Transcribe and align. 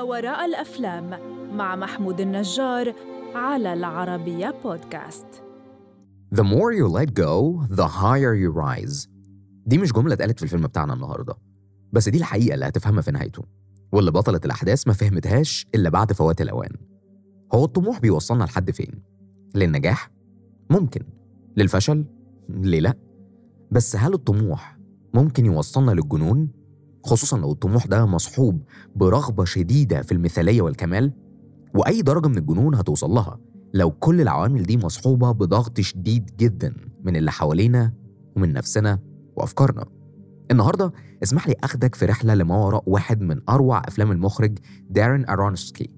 ما 0.00 0.04
وراء 0.04 0.44
الأفلام 0.44 1.10
مع 1.56 1.76
محمود 1.76 2.20
النجار 2.20 2.94
على 3.34 3.72
العربية 3.72 4.54
بودكاست 4.64 5.26
The 6.34 6.42
more 6.42 6.72
you 6.72 6.88
let 6.88 7.14
go, 7.14 7.64
the 7.76 7.86
higher 7.86 8.34
you 8.34 8.50
rise. 8.50 9.08
دي 9.66 9.78
مش 9.78 9.92
جملة 9.92 10.14
اتقالت 10.14 10.38
في 10.38 10.42
الفيلم 10.42 10.62
بتاعنا 10.62 10.94
النهاردة 10.94 11.34
بس 11.92 12.08
دي 12.08 12.18
الحقيقة 12.18 12.54
اللي 12.54 12.66
هتفهمها 12.66 13.00
في 13.02 13.10
نهايته 13.10 13.42
واللي 13.92 14.10
بطلة 14.10 14.40
الأحداث 14.44 14.86
ما 14.88 14.92
فهمتهاش 14.92 15.66
إلا 15.74 15.90
بعد 15.90 16.12
فوات 16.12 16.40
الأوان 16.40 16.72
هو 17.54 17.64
الطموح 17.64 18.00
بيوصلنا 18.00 18.44
لحد 18.44 18.70
فين؟ 18.70 19.02
للنجاح؟ 19.54 20.10
ممكن 20.70 21.00
للفشل؟ 21.56 22.04
ليه 22.48 22.80
لأ؟ 22.80 22.94
بس 23.70 23.96
هل 23.96 24.14
الطموح 24.14 24.78
ممكن 25.14 25.46
يوصلنا 25.46 25.90
للجنون؟ 25.90 26.59
خصوصا 27.02 27.38
لو 27.38 27.52
الطموح 27.52 27.86
ده 27.86 28.06
مصحوب 28.06 28.62
برغبة 28.96 29.44
شديدة 29.44 30.02
في 30.02 30.12
المثالية 30.12 30.62
والكمال 30.62 31.12
وأي 31.74 32.02
درجة 32.02 32.28
من 32.28 32.38
الجنون 32.38 32.74
هتوصل 32.74 33.10
لها 33.10 33.38
لو 33.74 33.90
كل 33.90 34.20
العوامل 34.20 34.62
دي 34.62 34.76
مصحوبة 34.76 35.32
بضغط 35.32 35.80
شديد 35.80 36.30
جدا 36.38 36.74
من 37.04 37.16
اللي 37.16 37.30
حوالينا 37.32 37.92
ومن 38.36 38.52
نفسنا 38.52 38.98
وأفكارنا. 39.36 39.84
النهاردة 40.50 40.92
اسمح 41.22 41.48
لي 41.48 41.54
أخدك 41.64 41.94
في 41.94 42.06
رحلة 42.06 42.34
لما 42.34 42.56
وراء 42.56 42.82
واحد 42.86 43.20
من 43.20 43.40
أروع 43.48 43.78
أفلام 43.78 44.12
المخرج 44.12 44.58
دارين 44.90 45.28
أرونسكي 45.28 45.90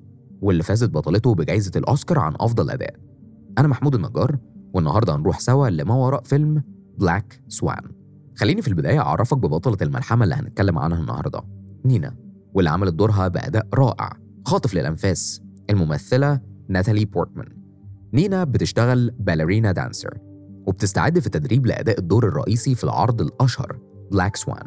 واللي 0.43 0.63
فازت 0.63 0.91
بطلته 0.91 1.35
بجائزة 1.35 1.73
الأوسكار 1.77 2.19
عن 2.19 2.35
أفضل 2.41 2.71
أداء. 2.71 2.95
أنا 3.59 3.69
محمود 3.69 3.95
النجار 3.95 4.39
والنهاردة 4.75 5.17
هنروح 5.17 5.41
سوا 5.41 5.69
لما 5.69 5.95
وراء 5.95 6.23
فيلم 6.23 6.63
Black 6.99 7.43
Swan 7.49 7.83
خليني 8.37 8.63
في 8.63 8.69
البداية 8.69 9.01
أعرفك 9.01 9.39
ببطلة 9.39 9.77
الملحمة 9.83 10.25
اللي 10.25 10.35
هنتكلم 10.35 10.79
عنها 10.79 11.01
النهاردة 11.01 11.43
نينا 11.85 12.17
واللي 12.55 12.71
عملت 12.71 12.95
دورها 12.95 13.29
بأداء 13.29 13.69
رائع 13.75 14.13
خاطف 14.47 14.75
للأنفاس 14.75 15.43
الممثلة 15.71 16.41
ناتالي 16.69 17.05
بورتمان 17.05 17.49
نينا 18.15 18.45
بتشتغل 18.45 19.11
ballerina 19.19 19.73
dancer 19.73 20.19
وبتستعد 20.67 21.19
في 21.19 21.27
التدريب 21.27 21.67
لأداء 21.67 21.99
الدور 21.99 22.29
الرئيسي 22.29 22.75
في 22.75 22.85
العرض 22.85 23.21
الأشهر 23.21 23.79
Black 24.13 24.37
Swan 24.37 24.67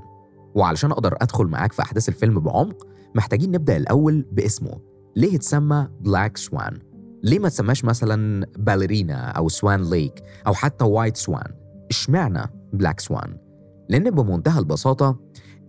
وعلشان 0.56 0.92
أقدر 0.92 1.18
أدخل 1.22 1.46
معاك 1.46 1.72
في 1.74 1.82
أحداث 1.82 2.10
الفيلم 2.10 2.40
بعمق 2.40 2.88
محتاجين 3.16 3.52
نبدأ 3.52 3.78
الأول 3.78 4.26
باسمه 4.32 4.82
ليه 5.16 5.36
اتسمى 5.36 5.88
Black 6.02 6.38
Swan؟ 6.38 6.80
ليه 7.24 7.40
ما 7.40 7.50
تسماش 7.50 7.86
مثلا 7.86 8.46
Ballerina 8.58 9.16
أو 9.16 9.50
Swan 9.50 9.82
Lake 9.90 10.24
أو 10.48 10.54
حتى 10.54 10.86
White 10.86 11.18
Swan؟ 11.18 11.52
اشمعنى 11.90 12.42
Black 12.74 13.00
Swan؟ 13.00 13.38
لأن 13.90 14.10
بمنتهى 14.12 14.60
البساطة 14.60 15.20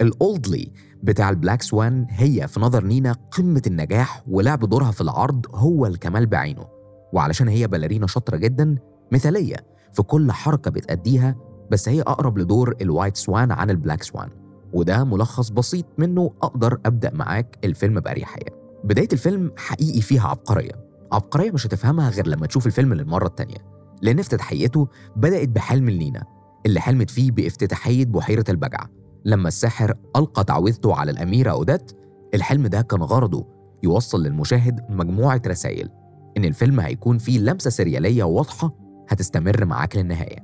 الأولدلي 0.01 0.73
بتاع 1.03 1.31
ال 1.31 1.36
Black 1.36 1.63
Swan 1.63 2.07
هي 2.11 2.49
في 2.49 2.61
نظر 2.61 2.85
نينا 2.85 3.13
قمة 3.13 3.63
النجاح 3.67 4.23
ولعب 4.29 4.59
دورها 4.65 4.91
في 4.91 5.01
العرض 5.01 5.47
هو 5.55 5.87
الكمال 5.87 6.27
بعينه. 6.27 6.67
وعلشان 7.13 7.49
هي 7.49 7.67
ballerina 7.69 8.07
شاطرة 8.07 8.37
جدا 8.37 8.77
مثالية 9.13 9.57
في 9.93 10.03
كل 10.03 10.33
حركة 10.33 10.71
بتأديها 10.71 11.37
بس 11.71 11.89
هي 11.89 12.01
أقرب 12.03 12.39
لدور 12.39 12.75
ال 12.81 12.87
White 12.87 13.17
Swan 13.17 13.53
عن 13.53 13.71
ال 13.71 13.76
Black 13.76 14.03
Swan 14.03 14.29
وده 14.73 15.05
ملخص 15.05 15.49
بسيط 15.49 15.87
منه 15.99 16.31
أقدر 16.43 16.79
أبدأ 16.87 17.11
معاك 17.15 17.59
الفيلم 17.65 18.01
بأريحية. 18.01 18.47
بداية 18.85 19.09
الفيلم 19.13 19.53
حقيقي 19.57 20.01
فيها 20.01 20.29
عبقرية. 20.29 20.73
عبقرية 21.13 21.51
مش 21.51 21.67
هتفهمها 21.67 22.11
غير 22.11 22.27
لما 22.27 22.47
تشوف 22.47 22.67
الفيلم 22.67 22.95
للمرة 22.95 23.27
التانية. 23.27 23.59
لأن 24.03 24.19
افتتاحيته 24.19 24.89
بدأت 25.17 25.49
بحلم 25.49 25.91
لينا 25.91 26.25
اللي 26.67 26.81
حلمت 26.81 27.11
فيه 27.11 27.31
بافتتاحية 27.31 28.05
بحيرة 28.05 28.45
البجع. 28.49 28.87
لما 29.25 29.49
الساحر 29.49 29.95
ألقى 30.17 30.45
تعويذته 30.45 30.95
على 30.95 31.11
الأميرة 31.11 31.51
أودات 31.51 31.91
الحلم 32.35 32.67
ده 32.67 32.83
كان 32.83 33.03
غرضه 33.03 33.47
يوصل 33.83 34.23
للمشاهد 34.23 34.81
مجموعة 34.91 35.43
رسائل 35.47 35.91
إن 36.37 36.45
الفيلم 36.45 36.81
هيكون 36.81 37.19
فيه 37.19 37.39
لمسة 37.39 37.71
سريالية 37.71 38.25
واضحة 38.25 38.75
هتستمر 39.09 39.65
معاك 39.65 39.97
للنهاية 39.97 40.39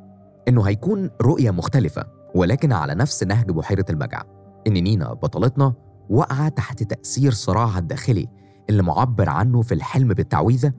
إنه 0.49 0.63
هيكون 0.63 1.11
رؤية 1.23 1.51
مختلفة 1.51 2.05
ولكن 2.35 2.73
على 2.73 2.95
نفس 2.95 3.23
نهج 3.25 3.51
بحيرة 3.51 3.85
البجع 3.91 4.23
إن 4.67 4.73
نينا 4.73 5.13
بطلتنا 5.13 5.75
وقع 6.11 6.49
تحت 6.49 6.83
تأثير 6.83 7.33
صراعها 7.33 7.79
الداخلي 7.79 8.29
اللي 8.71 8.83
معبر 8.83 9.29
عنه 9.29 9.63
في 9.63 9.75
الحلم 9.75 10.09
بالتعويذة 10.09 10.73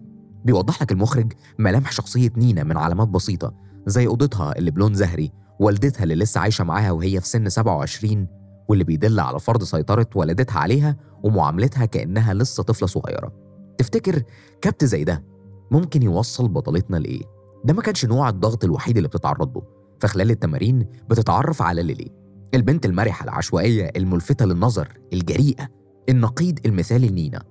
بيوضح 0.45 0.81
لك 0.81 0.91
المخرج 0.91 1.33
ملامح 1.59 1.91
شخصية 1.91 2.31
نينا 2.37 2.63
من 2.63 2.77
علامات 2.77 3.07
بسيطة 3.07 3.53
زي 3.85 4.07
أوضتها 4.07 4.57
اللي 4.57 4.71
بلون 4.71 4.93
زهري 4.93 5.31
والدتها 5.59 6.03
اللي 6.03 6.15
لسه 6.15 6.41
عايشة 6.41 6.63
معاها 6.63 6.91
وهي 6.91 7.21
في 7.21 7.27
سن 7.27 7.49
27 7.49 8.27
واللي 8.67 8.83
بيدل 8.83 9.19
على 9.19 9.39
فرض 9.39 9.63
سيطرة 9.63 10.07
والدتها 10.15 10.59
عليها 10.59 10.97
ومعاملتها 11.23 11.85
كأنها 11.85 12.33
لسه 12.33 12.63
طفلة 12.63 12.87
صغيرة. 12.87 13.31
تفتكر 13.77 14.23
كبت 14.61 14.85
زي 14.85 15.03
ده 15.03 15.23
ممكن 15.71 16.03
يوصل 16.03 16.47
بطلتنا 16.47 16.97
لإيه؟ 16.97 17.21
ده 17.65 17.73
ما 17.73 17.81
كانش 17.81 18.05
نوع 18.05 18.29
الضغط 18.29 18.63
الوحيد 18.63 18.97
اللي 18.97 19.09
بتتعرض 19.09 19.57
له. 19.57 19.63
فخلال 19.99 20.31
التمارين 20.31 20.85
بتتعرف 21.09 21.61
على 21.61 21.83
ليلي 21.83 22.11
البنت 22.53 22.85
المرحة 22.85 23.23
العشوائية 23.23 23.91
الملفتة 23.95 24.45
للنظر 24.45 24.87
الجريئة 25.13 25.67
النقيض 26.09 26.59
المثالي 26.65 27.07
لنينا. 27.09 27.43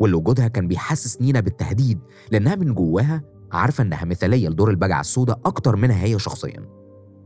واللي 0.00 0.16
وجودها 0.16 0.48
كان 0.48 0.68
بيحسس 0.68 1.20
نينا 1.20 1.40
بالتهديد 1.40 1.98
لأنها 2.30 2.54
من 2.54 2.74
جواها 2.74 3.22
عارفة 3.52 3.82
إنها 3.82 4.04
مثالية 4.04 4.48
لدور 4.48 4.70
البجعة 4.70 5.00
السوداء 5.00 5.40
أكتر 5.44 5.76
منها 5.76 6.04
هي 6.04 6.18
شخصيا. 6.18 6.68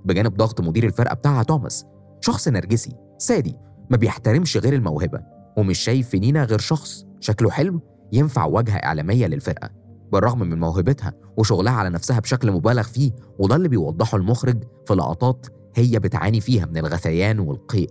بجانب 0.05 0.37
ضغط 0.37 0.61
مدير 0.61 0.85
الفرقة 0.85 1.15
بتاعها 1.15 1.43
توماس 1.43 1.85
شخص 2.21 2.49
نرجسي 2.49 2.93
سادي 3.19 3.57
ما 3.91 3.97
بيحترمش 3.97 4.57
غير 4.57 4.73
الموهبة 4.73 5.21
ومش 5.57 5.79
شايف 5.79 6.09
في 6.09 6.19
نينا 6.19 6.45
غير 6.45 6.59
شخص 6.59 7.05
شكله 7.21 7.51
حلو 7.51 7.81
ينفع 8.13 8.45
واجهة 8.45 8.77
إعلامية 8.77 9.27
للفرقة. 9.27 9.71
بالرغم 10.13 10.39
من 10.41 10.61
موهبتها 10.61 11.13
وشغلها 11.37 11.73
على 11.73 11.91
نفسها 11.91 12.21
بشكل 12.21 12.53
مبالغ 12.53 12.83
فيه 12.83 13.13
وده 13.39 13.57
اللي 13.57 13.69
بيوضحه 13.69 14.17
المخرج 14.17 14.65
في 14.87 14.95
لقطات 14.95 15.47
هي 15.75 15.99
بتعاني 15.99 16.41
فيها 16.41 16.67
من 16.67 16.77
الغثيان 16.77 17.39
والقيء. 17.39 17.91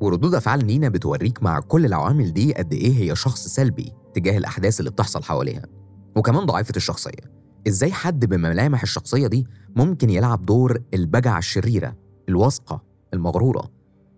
وردود 0.00 0.34
أفعال 0.34 0.66
نينا 0.66 0.88
بتوريك 0.88 1.42
مع 1.42 1.60
كل 1.60 1.86
العوامل 1.86 2.32
دي 2.32 2.54
قد 2.54 2.72
إيه 2.72 2.92
هي 3.02 3.16
شخص 3.16 3.46
سلبي 3.48 3.92
تجاه 4.14 4.38
الأحداث 4.38 4.80
اللي 4.80 4.90
بتحصل 4.90 5.22
حواليها 5.22 5.62
وكمان 6.16 6.46
ضعيفة 6.46 6.72
الشخصية. 6.76 7.31
إزاي 7.68 7.92
حد 7.92 8.24
بملامح 8.24 8.82
الشخصية 8.82 9.26
دي 9.26 9.46
ممكن 9.76 10.10
يلعب 10.10 10.46
دور 10.46 10.82
البجعة 10.94 11.38
الشريرة 11.38 11.96
الواثقة 12.28 12.82
المغرورة؟ 13.14 13.70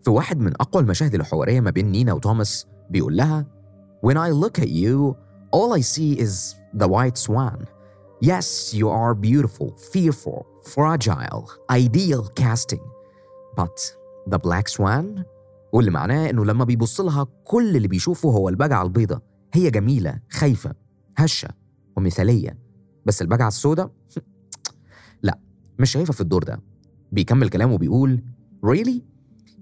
في 0.02 0.10
واحد 0.10 0.40
من 0.40 0.52
أقوى 0.60 0.82
المشاهد 0.82 1.14
الحوارية 1.14 1.60
ما 1.60 1.70
بين 1.70 1.92
نينا 1.92 2.12
وتوماس 2.12 2.66
بيقول 2.90 3.16
لها 3.16 3.46
When 4.06 4.16
I 4.16 4.30
look 4.30 4.58
at 4.58 4.68
you 4.68 5.14
all 5.56 5.72
I 5.72 5.80
see 5.80 6.18
is 6.24 6.54
the 6.74 6.88
white 6.88 7.16
swan. 7.16 7.58
Yes, 8.20 8.74
you 8.74 8.88
are 8.90 9.14
beautiful, 9.14 9.68
fearful, 9.92 10.40
fragile, 10.74 11.44
ideal 11.70 12.22
casting. 12.42 12.84
But 13.56 13.76
the 14.26 14.38
black 14.38 14.68
swan? 14.68 15.24
واللي 15.72 15.90
معناه 15.90 16.30
إنه 16.30 16.44
لما 16.44 16.64
بيبص 16.64 17.00
لها 17.00 17.26
كل 17.44 17.76
اللي 17.76 17.88
بيشوفه 17.88 18.28
هو 18.28 18.48
البجعة 18.48 18.82
البيضة 18.82 19.20
هي 19.52 19.70
جميلة 19.70 20.18
خايفة 20.30 20.74
هشة 21.16 21.48
ومثالية. 21.96 22.63
بس 23.06 23.22
البجعة 23.22 23.48
السوداء 23.48 23.90
لا 25.22 25.38
مش 25.78 25.90
شايفها 25.92 26.12
في 26.12 26.20
الدور 26.20 26.42
ده 26.44 26.60
بيكمل 27.12 27.48
كلامه 27.48 27.74
وبيقول 27.74 28.22
Really? 28.66 29.02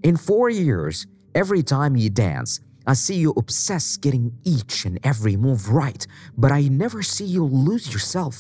In 0.07 0.17
four 0.17 0.49
years, 0.51 1.07
every 1.43 1.63
time 1.75 1.97
you 1.97 2.09
dance, 2.09 2.61
I 2.87 2.95
see 2.95 3.19
you 3.25 3.31
obsessed 3.43 4.01
getting 4.07 4.27
each 4.55 4.77
and 4.89 4.97
every 5.11 5.37
move 5.47 5.63
right, 5.83 6.03
but 6.43 6.51
I 6.53 6.63
never 6.69 7.01
see 7.03 7.29
you 7.37 7.45
lose 7.69 7.87
yourself. 7.95 8.37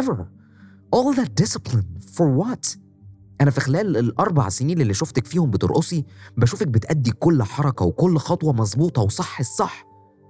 Ever. 0.00 0.18
All 0.94 1.12
that 1.12 1.34
discipline, 1.34 1.88
for 2.16 2.28
what? 2.42 2.76
أنا 3.40 3.50
في 3.50 3.60
خلال 3.60 3.96
الأربع 3.96 4.48
سنين 4.48 4.80
اللي 4.80 4.94
شفتك 4.94 5.26
فيهم 5.26 5.50
بترقصي 5.50 6.04
بشوفك 6.36 6.68
بتأدي 6.68 7.10
كل 7.10 7.42
حركة 7.42 7.84
وكل 7.84 8.18
خطوة 8.18 8.52
مظبوطة 8.52 9.02
وصح 9.02 9.40
الصح 9.40 9.86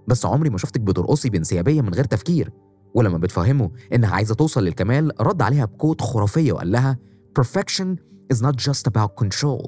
بس 0.09 0.27
عمري 0.27 0.51
ما 0.51 0.59
شفتك 0.59 0.81
بترقصي 0.81 1.31
بانسيابية 1.31 1.81
من 1.83 1.95
غير 1.95 2.05
تفكير 2.05 2.53
ولما 2.95 3.19
بتفهمه 3.19 3.71
إنها 3.93 4.15
عايزة 4.15 4.35
توصل 4.35 4.65
للكمال 4.65 5.13
رد 5.21 5.43
عليها 5.43 5.65
بكوت 5.65 6.01
خرافية 6.01 6.53
وقال 6.53 6.73
لها 6.73 6.99
Perfection 7.41 7.97
is 8.33 8.39
not 8.43 8.57
just 8.69 8.87
about 8.91 9.11
control. 9.25 9.63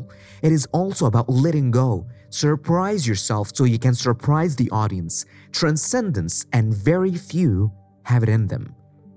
It 0.46 0.52
is 0.58 0.66
also 0.72 1.04
about 1.06 1.26
letting 1.28 1.70
go. 1.70 1.90
Surprise 2.30 3.02
yourself 3.10 3.46
so 3.58 3.62
you 3.64 3.78
can 3.86 3.94
surprise 3.94 4.52
the 4.56 4.68
audience. 4.82 5.14
Transcendence 5.60 6.36
and 6.56 6.66
very 6.90 7.14
few 7.30 7.70
have 8.04 8.22
it 8.22 8.28
in 8.28 8.46
them. 8.48 8.72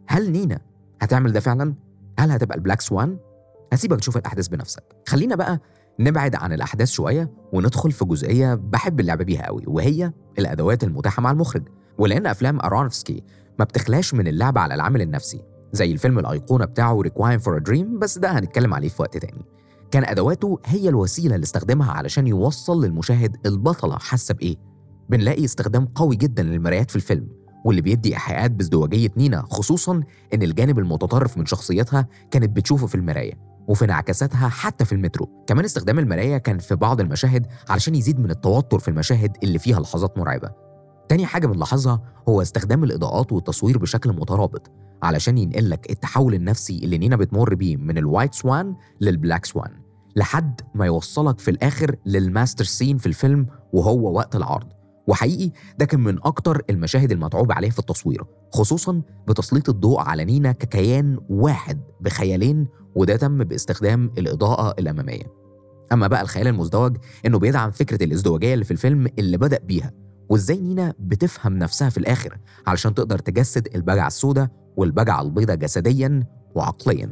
هل 0.08 0.32
نينا 0.32 0.60
هتعمل 1.02 1.32
ده 1.32 1.40
فعلا؟ 1.40 1.74
هل 2.20 2.32
هتبقى 2.32 2.58
البلاك 2.58 2.82
سوان؟ 2.82 3.18
هسيبك 3.74 4.00
تشوف 4.00 4.18
الأحداث 4.18 4.48
بنفسك. 4.48 4.84
خلينا 5.08 5.36
بقى 5.36 5.60
نبعد 6.00 6.36
عن 6.36 6.54
الأحداث 6.54 6.90
شوية 6.90 7.32
وندخل 7.54 7.92
في 7.92 8.06
جزئية 8.06 8.56
بحب 8.56 9.00
اللعب 9.00 9.22
بيها 9.22 9.46
قوي 9.46 9.64
وهي 9.68 10.12
الأدوات 10.40 10.84
المتاحة 10.84 11.22
مع 11.22 11.32
المخرج. 11.32 11.64
ولأن 11.98 12.28
أفلام 12.28 12.60
أرونفسكي 12.62 13.24
ما 13.62 13.66
بتخلاش 13.66 14.14
من 14.14 14.28
اللعب 14.28 14.58
على 14.58 14.74
العامل 14.74 15.02
النفسي 15.02 15.42
زي 15.72 15.92
الفيلم 15.92 16.20
الأيقونة 16.20 16.66
بتاعه 16.66 17.02
Requiem 17.02 17.40
for 17.40 17.58
a 17.58 17.65
Dream 17.65 18.00
بس 18.00 18.18
ده 18.18 18.32
هنتكلم 18.40 18.74
عليه 18.74 18.90
في 18.90 19.02
وقت 19.02 19.18
تاني. 19.18 19.46
كان 19.92 20.04
أدواته 20.06 20.60
هي 20.66 20.90
الوسيلة 20.90 21.36
اللي 21.36 21.44
استخدمها 21.44 21.92
علشان 21.92 22.28
يوصل 22.28 22.86
للمشاهد 22.86 23.38
البطلة 23.46 23.98
حاسة 23.98 24.34
بإيه؟ 24.34 24.56
بنلاقي 25.10 25.46
استخدام 25.46 25.86
قوي 25.86 26.16
جدا 26.16 26.44
للمرايات 26.44 26.90
في 26.90 26.96
الفيلم 26.96 27.28
واللي 27.66 27.82
بيدي 27.82 28.10
إيحاءات 28.10 28.52
بازدواجية 28.52 29.10
نينا 29.18 29.46
خصوصا 29.50 30.02
إن 30.34 30.44
الجانب 30.44 30.80
المتطرف 30.80 31.38
من 31.38 31.46
شخصيتها 31.46 32.08
كانت 32.32 32.56
بتشوفه 32.56 32.88
في 32.88 32.96
المراية 32.96 33.34
وفي 33.68 33.86
انعكاساتها 33.86 34.50
حتى 34.50 34.86
في 34.86 34.92
المترو. 34.94 35.44
كمان 35.48 35.66
استخدام 35.66 36.00
المراية 36.00 36.38
كان 36.38 36.58
في 36.58 36.76
بعض 36.76 37.02
المشاهد 37.02 37.48
علشان 37.70 37.96
يزيد 37.96 38.20
من 38.20 38.32
التوتر 38.32 38.80
في 38.80 38.88
المشاهد 38.88 39.38
اللي 39.44 39.60
فيها 39.60 39.80
لحظات 39.80 40.18
مرعبة. 40.18 40.71
تاني 41.12 41.26
حاجة 41.26 41.48
بنلاحظها 41.48 42.02
هو 42.30 42.42
استخدام 42.42 42.84
الإضاءات 42.84 43.32
والتصوير 43.32 43.78
بشكل 43.78 44.10
مترابط 44.14 44.72
علشان 45.04 45.38
ينقلك 45.38 45.90
التحول 45.90 46.34
النفسي 46.34 46.80
اللي 46.84 46.98
نينا 46.98 47.16
بتمر 47.16 47.56
بيه 47.56 47.78
من 47.78 47.98
ال 47.98 48.04
White 48.04 48.34
Swan 48.34 48.76
لل 49.02 49.14
Black 49.14 49.46
Swan 49.46 49.72
لحد 50.16 50.62
ما 50.76 50.86
يوصلك 50.86 51.40
في 51.40 51.52
الآخر 51.52 51.96
لل 52.06 52.20
master 52.20 52.64
scene 52.64 52.98
في 52.98 53.06
الفيلم 53.06 53.48
وهو 53.74 54.14
وقت 54.14 54.36
العرض. 54.36 54.68
وحقيقي 55.08 55.52
ده 55.80 55.86
كان 55.86 56.00
من 56.00 56.18
أكتر 56.24 56.62
المشاهد 56.70 57.12
المتعوب 57.12 57.52
عليها 57.52 57.72
في 57.72 57.80
التصوير 57.80 58.24
خصوصا 58.54 59.02
بتسليط 59.28 59.70
الضوء 59.70 60.00
على 60.00 60.26
نينا 60.26 60.52
ككيان 60.52 61.18
واحد 61.30 61.82
بخيالين 62.02 62.68
وده 62.96 63.16
تم 63.16 63.38
باستخدام 63.44 64.12
الإضاءة 64.18 64.76
الأمامية. 64.80 65.34
أما 65.92 66.08
بقى 66.08 66.22
الخيال 66.22 66.48
المزدوج 66.48 66.98
إنه 67.26 67.40
بيدعم 67.40 67.72
فكرة 67.72 68.04
الازدواجية 68.04 68.54
اللي 68.54 68.66
في 68.66 68.72
الفيلم 68.72 69.08
اللي 69.20 69.38
بدأ 69.38 69.60
بيها. 69.60 69.92
وإزاي 70.32 70.60
نينا 70.60 70.94
بتفهم 71.00 71.58
نفسها 71.58 71.90
في 71.90 71.98
الآخر 71.98 72.38
علشان 72.68 72.94
تقدر 72.94 73.20
تجسد 73.20 73.68
البجعة 73.76 74.08
السوداء 74.08 74.48
والبجعة 74.78 75.22
البيضاء 75.22 75.56
جسديا 75.56 76.24
وعقليا. 76.56 77.12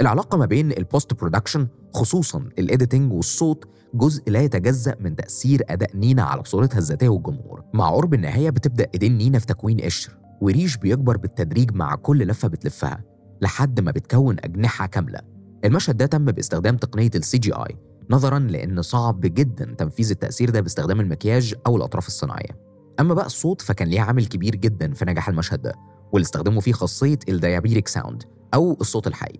العلاقة 0.00 0.38
ما 0.38 0.46
بين 0.46 0.72
ال 0.72 0.80
post 0.80 1.14
production 1.14 1.68
خصوصا 1.94 2.38
ال 2.58 2.65
editing 2.65 3.12
والصوت 3.12 3.64
جزء 3.94 4.30
لا 4.30 4.40
يتجزأ 4.40 4.96
من 5.00 5.16
تأثير 5.16 5.62
أداء 5.68 5.96
نينا 5.96 6.22
على 6.22 6.44
صورتها 6.44 6.78
الذاتية 6.78 7.08
والجمهور. 7.08 7.64
مع 7.74 7.90
قرب 7.90 8.14
النهاية 8.14 8.50
بتبدأ 8.50 8.86
إيدين 8.94 9.18
نينا 9.18 9.38
في 9.38 9.46
تكوين 9.46 9.80
قشر 9.80 10.18
وريش 10.40 10.76
بيكبر 10.76 11.16
بالتدريج 11.16 11.74
مع 11.74 11.94
كل 11.94 12.18
لفة 12.26 12.48
بتلفها 12.48 13.04
لحد 13.42 13.80
ما 13.80 13.90
بتكون 13.90 14.36
أجنحة 14.40 14.86
كاملة. 14.86 15.20
المشهد 15.64 15.96
ده 15.96 16.06
تم 16.06 16.24
باستخدام 16.24 16.76
تقنية 16.76 17.10
ال 17.14 17.38
CGI 17.38 17.76
نظرا 18.10 18.38
لأن 18.38 18.82
صعب 18.82 19.20
جدا 19.20 19.74
تنفيذ 19.78 20.10
التأثير 20.10 20.50
ده 20.50 20.60
باستخدام 20.60 21.00
المكياج 21.00 21.54
أو 21.66 21.76
الأطراف 21.76 22.06
الصناعية. 22.06 22.60
أما 23.00 23.14
بقى 23.14 23.26
الصوت 23.26 23.62
فكان 23.62 23.88
ليه 23.88 24.00
عامل 24.00 24.26
كبير 24.26 24.54
جدا 24.56 24.92
في 24.94 25.04
نجاح 25.04 25.28
المشهد 25.28 25.62
ده 25.62 25.74
واللي 26.12 26.24
استخدموا 26.24 26.60
فيه 26.60 26.72
خاصية 26.72 27.18
ال 27.28 27.35
diegetic 27.35 27.88
sound 27.88 28.22
أو 28.54 28.76
الصوت 28.80 29.06
الحي. 29.06 29.38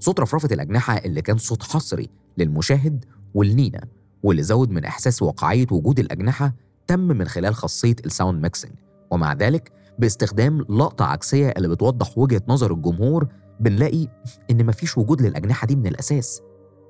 صوت 0.00 0.20
رفرفة 0.20 0.48
الأجنحة 0.52 0.96
اللي 0.96 1.22
كان 1.22 1.38
صوت 1.38 1.62
حصري 1.62 2.08
للمشاهد 2.38 3.04
ولنينا 3.34 3.84
واللي 4.22 4.42
زود 4.42 4.70
من 4.70 4.84
إحساس 4.84 5.22
واقعية 5.22 5.66
وجود 5.70 5.98
الأجنحة 5.98 6.54
تم 6.86 7.00
من 7.00 7.28
خلال 7.28 7.54
خاصية 7.54 7.96
ال 8.06 8.12
sound 8.12 8.42
mixing. 8.42 8.74
ومع 9.10 9.32
ذلك 9.32 9.72
باستخدام 9.98 10.60
لقطة 10.60 11.04
عكسية 11.04 11.48
اللي 11.56 11.68
بتوضح 11.68 12.18
وجهة 12.18 12.42
نظر 12.48 12.72
الجمهور 12.72 13.28
بنلاقي 13.60 14.08
إن 14.50 14.66
مفيش 14.66 14.98
وجود 14.98 15.22
للأجنحة 15.22 15.66
دي 15.66 15.76
من 15.76 15.86
الأساس. 15.86 16.42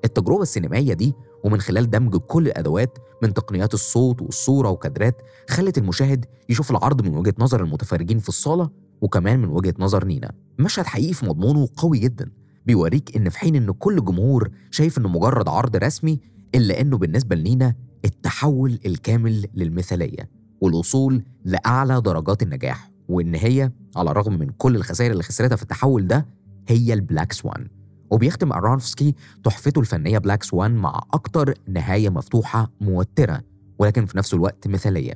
التجربة 0.05 0.41
السينمائية 0.41 0.93
دي 0.93 1.13
ومن 1.43 1.61
خلال 1.61 1.89
دمج 1.89 2.15
كل 2.15 2.47
الأدوات 2.47 2.97
من 3.23 3.33
تقنيات 3.33 3.73
الصوت 3.73 4.21
والصورة 4.21 4.69
وكادرات 4.69 5.21
خلت 5.49 5.77
المشاهد 5.77 6.25
يشوف 6.49 6.71
العرض 6.71 7.01
من 7.01 7.17
وجهة 7.17 7.33
نظر 7.39 7.63
المتفرجين 7.63 8.19
في 8.19 8.29
الصالة 8.29 8.69
وكمان 9.01 9.39
من 9.39 9.49
وجهة 9.49 9.73
نظر 9.79 10.05
نينا. 10.05 10.31
مشهد 10.59 10.85
حقيقي 10.85 11.13
في 11.13 11.25
مضمونه 11.25 11.69
قوي 11.77 11.99
جدا 11.99 12.31
بيوريك 12.65 13.15
إن 13.17 13.29
في 13.29 13.39
حين 13.39 13.55
إن 13.55 13.71
كل 13.71 14.05
جمهور 14.05 14.49
شايف 14.71 14.97
إنه 14.97 15.09
مجرد 15.09 15.49
عرض 15.49 15.75
رسمي 15.75 16.19
إلا 16.55 16.81
إنه 16.81 16.97
بالنسبة 16.97 17.35
لنينا 17.35 17.75
التحول 18.05 18.79
الكامل 18.85 19.45
للمثالية 19.53 20.29
والوصول 20.61 21.23
لأعلى 21.45 22.01
درجات 22.01 22.43
النجاح 22.43 22.91
وإن 23.09 23.35
هي 23.35 23.71
على 23.95 24.11
الرغم 24.11 24.39
من 24.39 24.49
كل 24.49 24.75
الخسائر 24.75 25.11
اللي 25.11 25.23
خسرتها 25.23 25.55
في 25.55 25.63
التحول 25.63 26.07
ده 26.07 26.25
هي 26.67 26.93
ال 26.93 26.99
Black 26.99 27.31
Swan 27.33 27.67
وبيختم 28.13 28.53
أرونفسكي 28.53 29.15
تحفته 29.43 29.79
الفنية 29.79 30.17
Black 30.17 30.43
Swan 30.43 30.75
مع 30.75 31.01
أكتر 31.13 31.53
نهاية 31.67 32.09
مفتوحة 32.09 32.71
موترة 32.81 33.41
ولكن 33.79 34.05
في 34.05 34.17
نفس 34.17 34.33
الوقت 34.33 34.67
مثالية. 34.67 35.13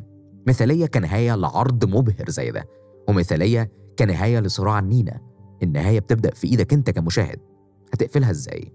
مثالية 0.48 0.86
كنهاية 0.86 1.36
لعرض 1.36 1.86
مبهر 1.86 2.30
زي 2.30 2.52
ده 2.52 2.66
ومثالية 3.10 3.72
كنهاية 4.00 4.40
لصراع 4.40 4.80
نينا. 4.80 5.20
النهاية 5.64 6.00
بتبدأ 6.00 6.34
في 6.34 6.48
إيدك 6.48 6.74
أنت 6.74 6.90
كمشاهد. 6.90 7.40
هتقفلها 7.94 8.32
إزاي؟ 8.32 8.74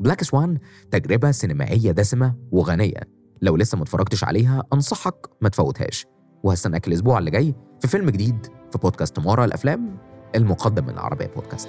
Black 0.00 0.22
Swan 0.24 0.58
تجربة 0.90 1.30
سينمائية 1.30 1.92
دسمة 1.92 2.34
وغنية. 2.52 3.00
لو 3.42 3.56
لسه 3.56 3.76
ما 3.76 3.82
اتفرجتش 3.82 4.24
عليها 4.24 4.62
أنصحك 4.72 5.26
ما 5.40 5.48
تفوتهاش. 5.48 6.06
وهستناك 6.44 6.88
الأسبوع 6.88 7.18
اللي 7.18 7.30
جاي 7.30 7.54
في 7.80 7.88
فيلم 7.88 8.10
جديد 8.10 8.46
في 8.72 8.78
بودكاست 8.78 9.18
مورا 9.18 9.44
الأفلام 9.44 9.96
المقدم 10.34 10.84
من 10.84 10.90
العربية 10.90 11.26
بودكاست. 11.26 11.68